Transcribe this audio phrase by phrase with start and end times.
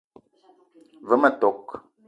[1.07, 1.65] Ve ma tok: